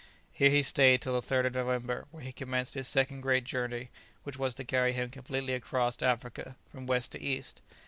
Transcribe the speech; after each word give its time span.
Here 0.33 0.49
he 0.49 0.63
stayed 0.63 0.99
till 1.03 1.13
the 1.13 1.21
3rd 1.21 1.45
of 1.45 1.53
November, 1.53 2.07
when 2.09 2.23
he 2.23 2.31
commenced 2.31 2.73
his 2.73 2.87
second 2.87 3.21
great 3.21 3.43
journey, 3.43 3.91
which 4.23 4.35
was 4.35 4.55
to 4.55 4.63
carry 4.63 4.93
him 4.93 5.11
completely 5.11 5.53
across 5.53 6.01
Africa 6.01 6.55
from 6.71 6.87
west 6.87 7.11
to 7.11 7.21
east. 7.21 7.61